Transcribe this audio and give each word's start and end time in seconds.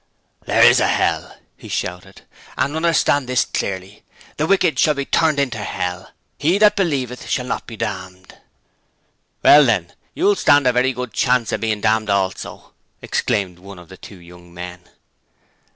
'There 0.47 0.63
is 0.63 0.79
a 0.79 0.87
Hell!' 0.87 1.37
he 1.55 1.67
shouted. 1.67 2.23
'And 2.57 2.75
understand 2.75 3.29
this 3.29 3.45
clearly 3.45 4.01
"The 4.37 4.47
wicked 4.47 4.79
shall 4.79 4.95
be 4.95 5.05
turned 5.05 5.39
into 5.39 5.59
hell" 5.59 6.09
"He 6.39 6.57
that 6.57 6.75
believeth 6.75 7.21
not 7.21 7.29
shall 7.29 7.61
be 7.67 7.77
damned."' 7.77 8.35
'Well, 9.43 9.63
then, 9.63 9.93
you'll 10.15 10.35
stand 10.35 10.65
a 10.65 10.73
very 10.73 10.91
good 10.93 11.13
chance 11.13 11.51
of 11.51 11.61
being 11.61 11.81
damned 11.81 12.09
also,' 12.09 12.73
exclaimed 12.99 13.59
one 13.59 13.77
of 13.77 13.89
the 13.89 13.97
two 13.97 14.17
young 14.17 14.51
men. 14.51 14.89